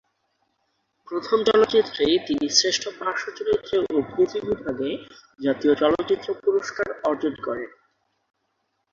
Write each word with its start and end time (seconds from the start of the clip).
প্রথম 1.07 1.37
চলচ্চিত্রেই 1.43 2.15
তিনি 2.27 2.45
শ্রেষ্ঠ 2.49 2.83
পার্শ্বচরিত্রে 2.99 3.75
অভিনেত্রী 3.91 4.39
বিভাগে 4.47 4.89
জাতীয় 5.39 5.73
চলচ্চিত্র 5.75 6.27
পুরস্কার 6.43 6.87
অর্জন 7.09 7.33
করেন। 7.45 7.69